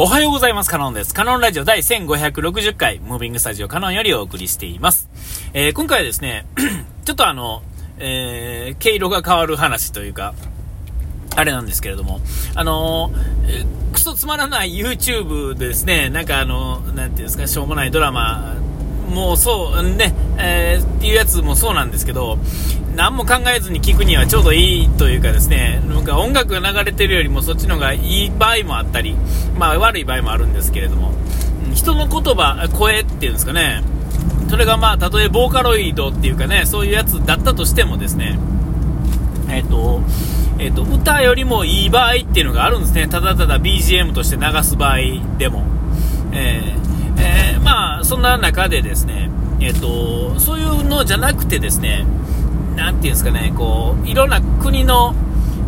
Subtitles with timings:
[0.00, 0.70] おはようございます。
[0.70, 1.12] カノンです。
[1.12, 5.10] カノンラジオ第1560回、ムービングスタジオカノンよりお送りしています。
[5.54, 6.46] えー、今回はですね、
[7.04, 7.64] ちょっとあの、
[7.98, 10.34] えー、毛色が変わる話というか、
[11.34, 12.20] あれなんですけれども、
[12.54, 18.54] あのー、クソつまらない YouTube でですね、なんかあの、なんていうんですか、しょうもないドラマ、
[19.08, 22.38] もうそう、ね、えー、っていうやつもそうなんですけど、
[22.94, 29.16] 何も考えずに聞くにはちょうどいいというかですね、なんか音楽が流れてるよりもそっちの方がいい場合もあったり、
[29.56, 31.12] まあ悪い場合もあるんですけれども、
[31.74, 33.82] 人の言葉、声っていうんですかね、
[34.48, 38.38] それがまあ、たとえボーカロイドっていうかね、そういうやつだったとしてもですね、
[39.48, 40.00] えっ、ー、と、
[40.58, 43.08] えっ、ー、と、歌よりもいい場合っていうのがあるんですね。
[43.08, 44.98] ただただ BGM として流す場合
[45.38, 45.64] でも。
[46.32, 49.30] えー、えー、まあ、そんな中でですね、
[49.60, 52.06] えっ、と、そういうのじゃなくてですね、
[52.76, 55.14] なんていうんですかね、こう、いろんな国の、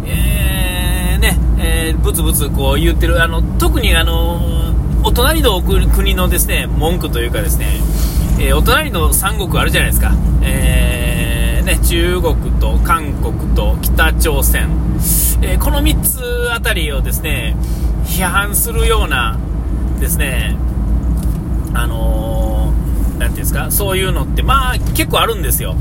[0.06, 4.40] えー、ね、えー、ブツブツこう言ってる、あの、特にあの、
[5.02, 7.80] お隣の国のですね、文句というかですね、
[8.38, 10.12] えー、お隣の三国あるじゃないですか。
[10.42, 14.68] えー、ね、中国と韓国と北朝鮮、
[15.42, 16.20] えー、この3つ
[16.52, 17.56] あたりをですね、
[18.04, 19.38] 批判するような
[19.98, 20.56] ですね、
[21.74, 25.76] あのー、ていうんですか、そういうのって、まあ、結構あるんですよ。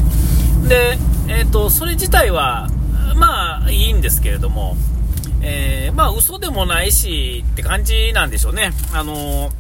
[0.68, 2.70] で、えっ、ー、と、それ自体は、
[3.16, 4.76] まあ、いいんですけれども、
[5.42, 8.72] えー、まあ、嘘でもないしって感じなんでしょうね。
[8.94, 9.52] あのー、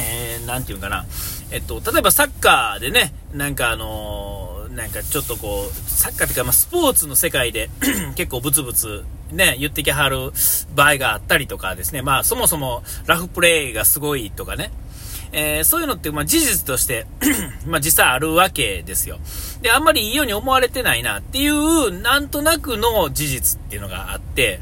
[0.00, 1.04] えー、ていうかな。
[1.50, 7.68] えっと、例えばサッカーでね、なんかあのー、なんかちょっとこう、サッカーっていうか、まあ、スポーツの世界で
[8.16, 10.32] 結構ブツブツね、言ってきはる
[10.74, 14.70] 場合があったりとかですね、まあ、そもそもラフプレーがすごいとかね、
[15.32, 17.06] えー、そういうのって、まあ、事実として
[17.66, 19.18] まあ、実際あるわけですよ。
[19.62, 24.60] で、あんまりいいように思われてないなっていう、なんとなくの事実っていうのがあって、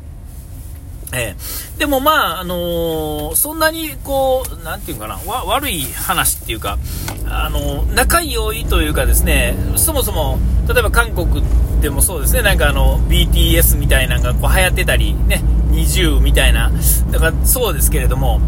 [1.13, 6.79] えー、でもまあ、あのー、そんなにこう、なんていうかな、悪い話っていうか、
[7.27, 10.39] あのー、仲良いというかですね、そもそも、
[10.69, 11.43] 例えば韓国
[11.81, 15.43] でもそうですね、なんかあの、BTS みたいなのがこう流行ってたり、ね、
[15.73, 16.71] 20みたいな、
[17.11, 18.41] だからそうですけれども、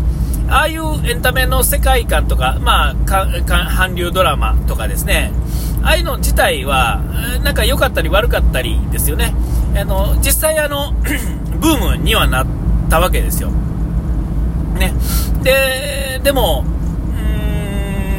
[0.53, 5.33] ああいうエンタメの世界観とか、まあ、韓流ドラマとかですね、
[5.83, 7.01] ああいうの自体は、
[7.43, 9.35] なんか良かったり悪かったりですよね。
[9.75, 10.93] あの、実際あの、
[11.59, 12.47] ブームにはなっ
[12.91, 13.51] たわけですよ。
[14.79, 14.93] ね。
[15.43, 16.67] で、でも、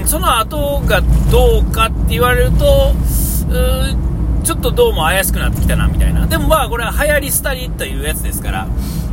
[0.01, 1.01] うん、その後が
[1.31, 2.95] どうかって言われると、
[4.43, 6.25] ちょっとどうも怪しくなってきたな、みたいな。
[6.25, 8.67] でもまあ、これは流行り廃りというやつですから、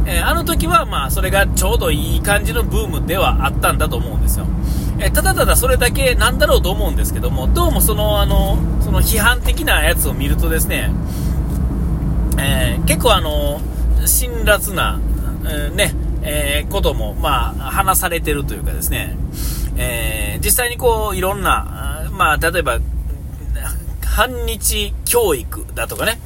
[0.06, 4.46] えー、あの時はまあそれがちょうどいい感じのブームではあったんだと思うんですよ。
[4.98, 10.90] えー、ただただそれだけなんだろうと思うんですけども、どうもそのあのその批判的なやつを見るとですね、
[12.38, 13.60] えー、結構あの
[14.06, 15.00] 辛辣な、
[15.46, 19.16] えね、えこともまあ話されてるというかですね、
[19.76, 22.78] え実際にこういろんな、まあ例えば
[24.10, 26.18] 反日教育だとかね、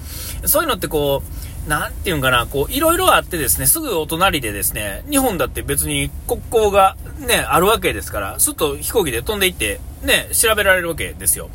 [0.47, 1.34] そういうのってこう、
[1.69, 11.49] なんていうんかな、こう、いろいろあってですね、すぐお隣でですね、日本だって別に国交がね、あるわけですから、すっと飛行機で飛んでいって、ね、調べられるわけですよ。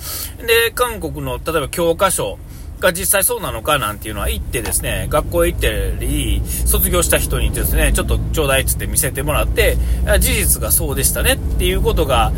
[0.46, 2.40] で、韓国の、例えば教科書
[2.80, 9.78] が実際そうなのかなんていうのは行ってですね、学校へ行ってり、卒業した人にですね、ちょっとちょうだいっつって見せてもらって、
[10.20, 12.32] 事実がそうでしたねっていうことが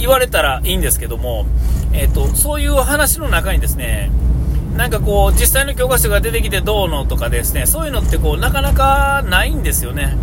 [0.00, 1.46] 言われたらいいんですけども、
[1.92, 4.10] えっ、と、そういう話の中にですね、
[4.76, 10.16] なんかこう、実際の教科書が出てきてどうのとかですね、そういうのってこう、なかなかないんですよね。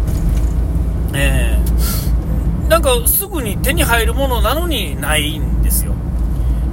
[1.14, 5.94] えー、なんかすぐに手に入るものなのにないんですよ。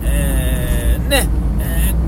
[0.04, 1.28] えー、ね、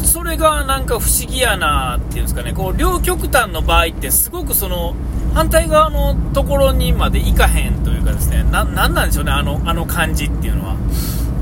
[0.03, 4.95] それがなんか不思議やなっていうんですかね、こう、両極端の場合ってすごくその、
[5.35, 10.77] 反対側のところにまで行かへんというかですね、な、なんなんでしょうね、あの、あの感じっていうのは。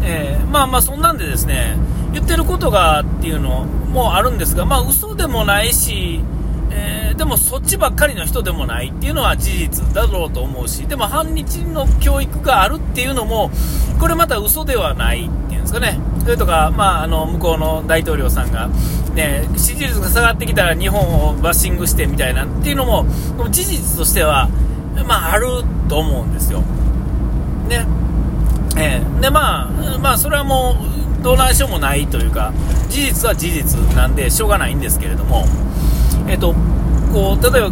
[0.02, 1.76] えー、まあまあそんなんでですね、
[2.12, 6.20] 言ってることがっていうのもあるんですが、まあ嘘でもないし、
[6.70, 13.50] えー、でもそっちばっかりの人でもないっていうのは事実だろうと思うし、でも反日の教育があるっていうのも、
[13.98, 15.98] これまた嘘ではないっていうんですかね。
[16.22, 18.68] それとか、まあ、あの、向こうの大統領さんが、
[19.14, 23.06] ね、支持率が下がってきたら日本をバッシングしてみたいなっていうのも、
[23.50, 24.48] 事実としては、
[25.06, 25.46] まあ、ある
[25.88, 26.60] と思うんですよ。
[27.68, 27.86] ね。
[28.76, 32.52] えー、で、まあ、まあ、それはもう、どうなんしようもないというか、
[32.88, 35.44] 事実は事実なんで、しょうがないんですけれども、
[36.28, 36.54] えっ、と、
[37.12, 37.70] こう、例えば、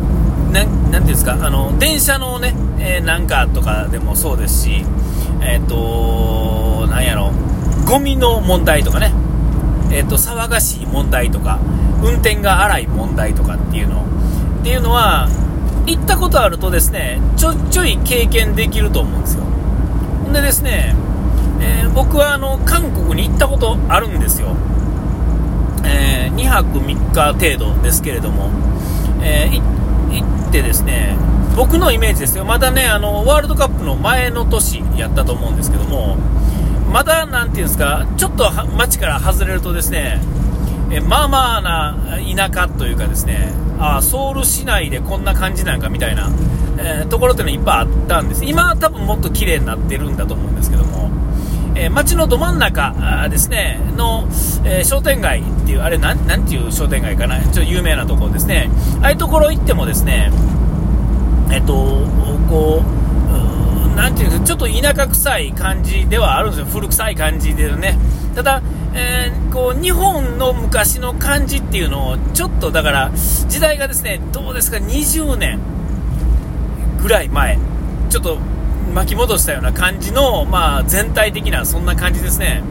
[0.53, 4.85] ななんていうんですか、あの、電車のね、えー、なんかとかでもそうですし、
[5.41, 7.33] えっ、ー、と、なんやろ、
[7.87, 9.13] ゴミの問題とかね、
[9.91, 11.59] えっ、ー、と、騒がしい問題とか、
[12.03, 14.05] 運転が荒い問題とかっていうの、
[14.61, 15.29] っていうのは、
[15.87, 19.45] 行ったことあるとですね、ちょちょい経験できると思うんですよ。
[20.25, 20.97] ほんでですね、
[21.61, 24.57] えー、僕はあの韓国に行ったことあるんですよ。
[25.85, 28.51] えー、2泊3日程度ですけれども、
[29.23, 29.61] えー、
[30.11, 31.17] 行ってですね、
[31.57, 36.17] 僕のイメージですよ、まだね、あのワールドカップの前の年やったと思うんですけども、
[36.93, 40.21] まだなんていうんですか、ちょっと街から外れるとですね、
[40.91, 41.97] えまあまあな
[42.37, 46.31] 田舎というかですね、あソウル市内でこんな感じなんかみたいな、
[46.79, 48.45] えー、ところっていうのいっぱいあったんです。
[48.45, 51.11] 今は多分もっと綺麗になってるんだと思うんですけども、
[51.79, 54.25] えー、街のど真ん中ですね、の、
[54.65, 58.71] えー、商店街っていう、あれなん、なんていう商店街かな、ちょっと有名なところですね、
[59.03, 60.31] ああいうところ行ってもですね、
[61.53, 61.75] えっ、と、
[62.49, 67.99] こう、なんていうんですか、ちょっと田舎臭い感じではあるんですよ、古臭い感じでね。
[68.35, 68.63] ただ、
[68.95, 73.11] えー、こう日本の昔の感じっていうのをちょっとだから
[73.49, 75.59] 時代がですねどうですか？20年
[77.03, 77.59] ぐらい前。
[78.09, 78.39] ちょっと
[78.95, 82.63] 巻き戻したような感じの、まあ、全体的なそんな感じですね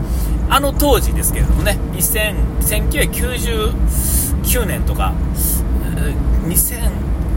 [0.48, 5.14] あの当時ですけれどもね1999年とか
[6.46, 6.90] 2000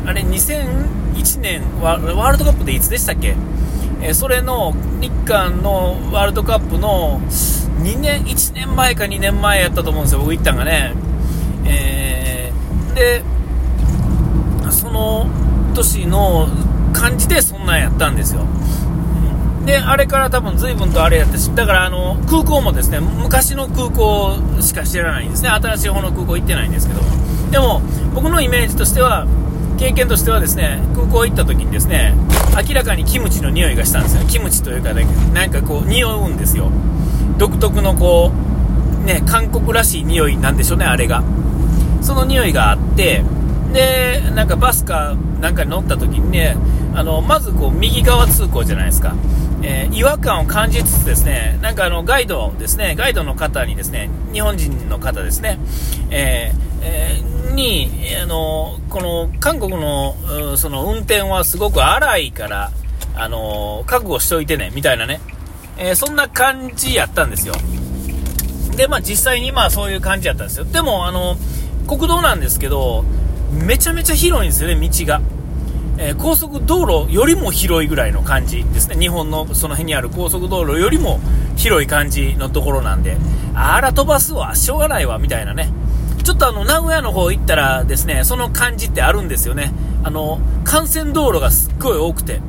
[0.06, 3.36] あれ2001年ワールドカップでいつでしたっけ？
[4.02, 7.20] えそれの日韓のワールドカップの
[7.82, 10.94] 2年、1年前か2年前やったと思うんですよ、僕行ったんがね。
[11.66, 13.24] えー、で、
[14.70, 15.28] その
[15.74, 16.48] 年の
[16.94, 18.42] 感じでそんなんやったんですよ。
[19.66, 27.02] で、あれから多分随分とあれやったし、だからあの空港もですね、昔の空港しか知らないんですね、新しい方の空港行ってないんですけど、
[27.52, 27.82] でも
[28.16, 29.28] 僕のイメージとしては、
[29.78, 32.14] 経験としてはですね空港行った時にですね
[32.68, 34.24] 明らかにキムチの匂いがしたんですよ。
[34.28, 36.70] キムチというか、ね、なんかこう匂うんですよ。
[37.38, 38.32] 独特のこ
[39.02, 41.24] うね韓国らしい匂いなんでしょうねあれが。
[42.02, 43.24] その匂いがあって
[43.74, 46.58] でなんかバスかなんかに乗った時にね
[46.96, 49.14] あのまずこう右側通行じゃないですか、
[49.62, 55.60] えー、違和感を感じつつですねなんかあのガイドですねガイドの方にですね日本人の方ですね、
[56.10, 57.90] えーえー、に、
[58.22, 60.16] あの、この、韓国の、
[60.58, 62.72] その、運転はすごく荒いから、
[63.16, 65.20] あの、覚悟しといてね、みたいなね、
[65.78, 67.54] えー、そんな感じやったんですよ。
[68.76, 70.66] で、まあ実際にまあそういう感じやったんですよ。
[70.66, 71.36] でも、あの、
[71.88, 73.04] 国道なんですけど、
[73.52, 75.22] めちゃめちゃ広いんですよね、道が。
[75.98, 78.96] えー、高速道路よりも広いぐらいの感じですね。
[78.96, 81.20] 日本のその辺にある高速道路よりも
[81.58, 83.18] 広い感じのところなんで、
[83.54, 85.72] あら飛ばすわ、しょうがないわ、みたいなね。
[86.24, 89.74] ちょっとあの、名古屋の方行ったらですね、その感じってあるんですよね。
[90.04, 92.40] あの、幹線道路がすっごい多くて、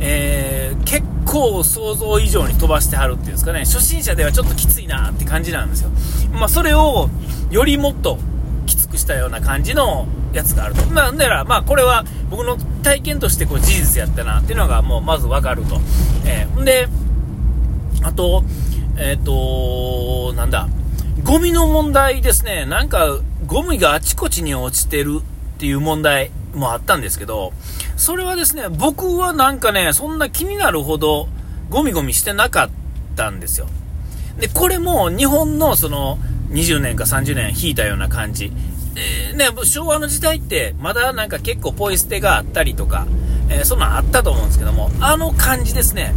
[0.00, 5.90] えー、結構想像以上に飛ばしてはるっていうんですかね、初心者ではちょっときついなって感じなんですよ。
[6.32, 7.10] まあ、それを、
[7.50, 8.18] よりもっと
[8.64, 10.06] きつくしたような感じの
[10.36, 10.82] やつがあると。
[10.86, 15.80] なんなら、まあ、これは僕の体験としてこう事実やったなっていうのがもうまずわかると。
[16.24, 16.88] えー、んで、
[18.02, 18.44] あと、
[18.98, 20.68] えっ、ー、と、なんだ、
[21.22, 27.52] ゴミの問題ですね、なんかゴミがあちこちに落ちてるっていう問題もあったんですけど、
[27.96, 31.28] それはですね、僕はなんかね、そんな気になるほど
[31.70, 32.70] ゴミゴミしてなかっ
[33.16, 33.66] たんですよ。
[34.38, 36.18] で、これも日本のその
[36.50, 38.52] 20年か30年引いたような感じ。
[39.36, 43.06] ね、昭和の時代ってまだなんか結構ポイ捨てがあったりとか、
[43.50, 46.14] えー、そんなんあったと思うんですけども、あの感じですね。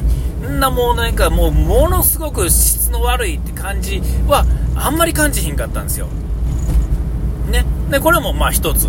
[0.48, 6.08] んなもうなんかもうものすごく質の悪いって感じはあんまり感じひんかったんですよ。
[7.50, 7.64] ね。
[7.90, 8.88] で、これもまあ一つ。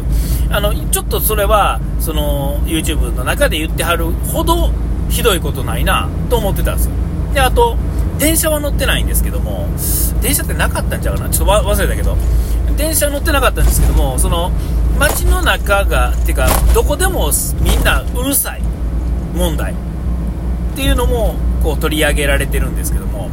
[0.49, 4.71] あの、ちょっとそれは、その、YouTube の中で言ってはるほど
[5.09, 6.91] ひどいことないなと思ってたんですよ。
[7.33, 7.77] で、あと、
[8.17, 9.67] 電車は乗ってないんですけども、
[10.21, 12.15] 電車ってなかったんちゃうかなちょっと忘れたけど、
[12.77, 14.51] 電車乗ってなかったんですけども、その、
[14.99, 18.61] 街の中が、っていうか、どこでもみんなうるさい
[19.35, 19.73] 問題。
[19.73, 19.75] っ
[20.75, 23.29] ていうのも、こう取り上げられてるんですけども、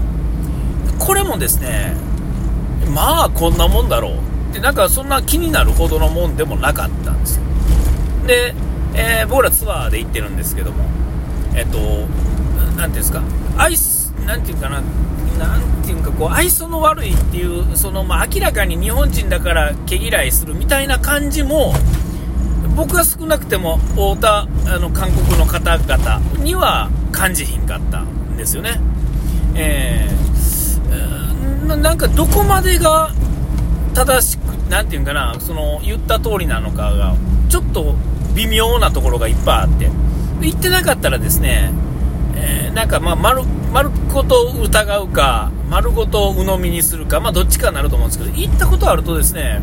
[0.99, 1.95] これもですね、
[2.95, 4.13] まあこんなもんだろう。
[4.51, 7.43] ってなんかそんな気になるほどのもんでもなかったんですよ。
[8.27, 8.55] で、
[8.95, 10.85] えー、僕らツアーで行ってるんですけども。
[11.55, 11.79] えっと
[12.77, 13.23] 何ていうんですか。
[13.57, 14.83] アイス何ていうかな。
[15.41, 21.73] 何ていうかこう愛想の悪いっていうその、まあ、明らかに日本人だから毛嫌いするみたいな感じも
[22.77, 24.47] 僕は少なくても太田あ
[24.79, 28.81] の韓国の方々には感じひんかったんですよね。
[29.55, 33.11] えー、なんかどこまでが
[33.95, 37.17] 正しく、なんていうんかな、その言った通りなのかが、
[37.49, 37.97] ちょっと
[38.35, 39.91] 微妙なところがいっぱいあって、
[40.41, 41.73] 言ってなかったらですね、
[42.41, 43.43] えー、なんかまあ丸、
[43.73, 49.61] 丸ごと疑うか、丸ごと鵜呑みにするか、まあどっちかになると思うんですけど、行ったことあるとですね、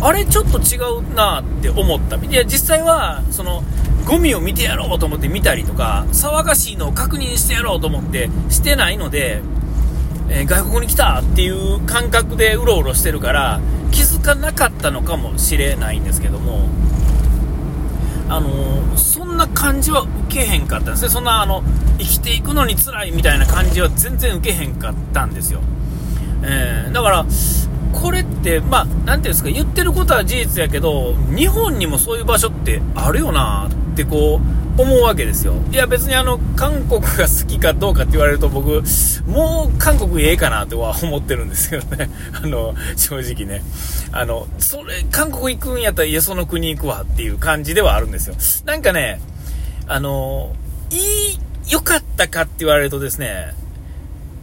[0.00, 2.16] あれちょっと違うなって思った。
[2.16, 3.62] いや、実際は、その、
[4.06, 9.42] ゴミを見てやろうと思って見たりとか、騒がしいのを確認してやろうと思ってしてないので、
[10.28, 13.60] えー、外国に来たっていう感覚でうろうろしてるから、
[13.90, 16.68] 気づかなかったのかもしれないんですけども、
[18.28, 21.08] あの、そんな感じは受けへんかったんですね。
[21.08, 21.62] そんなあの、
[21.98, 25.60] 生きていくのに辛いみたいな感じは全然受けへんかったんですよ。
[26.42, 27.26] えー、だから、
[27.92, 35.54] これって、まあ、なんていうんですか、言ってることは事実やけど、日本にもそういう場所ってあるよなってこう、思うわけですよ。
[35.70, 38.82] いや別にあの、韓国が好きかどうかって言われると僕、
[39.26, 42.10] もう韓国ええかなとは思ってるんですけどね。
[42.32, 43.62] あの、正直ね。
[44.12, 48.34] あの、それ、韓国行くんやったら、いや、その国行くわっていう感じではあるんですよ。
[48.64, 49.20] なんかね、
[49.86, 50.54] あの、
[50.90, 51.00] いい、
[51.70, 53.54] 良かったかって言われるとですね、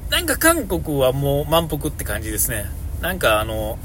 [0.09, 2.65] なんか韓国はもう満腹って感じですね。
[3.01, 3.77] なんかあの、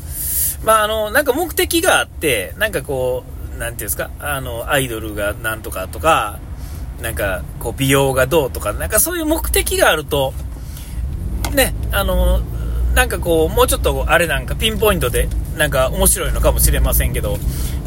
[0.64, 6.38] まああの、なんか目的があって、なんかこう、なんていうんですか、あの、アイドルがなんとかとか、
[7.02, 10.32] なんかこう美容がどうとか、なんかそういう目的があると、
[11.54, 12.40] ね、あの、
[12.94, 17.38] なんかこう、もうちょっとあれなんかピンポイントで、なんか面白いのかもしれませんけど、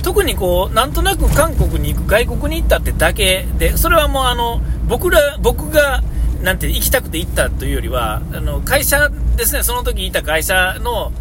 [0.04, 6.04] 特にこう、なんとなく韓国に行く、外国に行ったってだけで、それはもうあの、僕ら、僕が、
[6.42, 11.12] なんて行きたくて行ったというよりは、あの、会社ですね、その時いた会社の、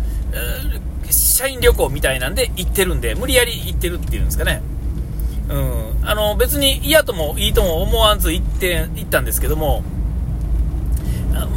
[1.11, 4.63] 社員旅行みたいなんで行ってるんで、無理やり行ってるっていうんですかね。
[5.49, 6.09] うん。
[6.09, 9.83] あの、別に嫌ともいいとも思わず行って、行ったんですけども、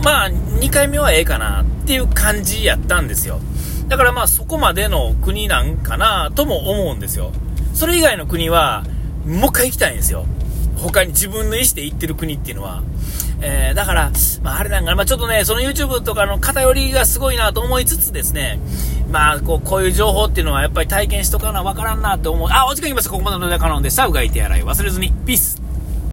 [0.03, 3.39] まあ、2回目はええかなっていう感じやったんですよ。
[3.87, 7.31] だからまあ、そこまでの国なんかなとも思うんですよ。
[7.73, 8.83] それ以外の国は、
[9.25, 10.25] もう一回行きたいんですよ。
[10.77, 12.83] 他に自分の意思で行ってる国っていうのは。
[13.41, 14.11] えー、だから、
[14.43, 18.59] まあ、あれなんかな、まあ、ちょっとね、その YouTube とかの偏りがすごいなと思いつつですね、
[19.09, 22.49] まあ、こう、こういう情報っていうのはやっぱり体験しとかなわからんなと思う。
[22.51, 23.11] あ、お時間きました。
[23.11, 24.05] ここまでのネタカノンでした。
[24.07, 25.11] うがい手洗い忘れずに。
[25.25, 25.68] ピース。